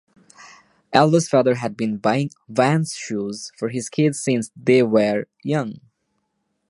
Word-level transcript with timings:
Alva's 0.93 1.29
father 1.29 1.53
had 1.53 1.77
been 1.77 1.97
buying 1.97 2.31
Vans 2.49 2.95
shoes 2.95 3.51
for 3.55 3.69
his 3.69 3.87
kids 3.87 4.19
since 4.19 4.49
they 4.57 4.81
were 4.81 5.25
young. 5.43 5.79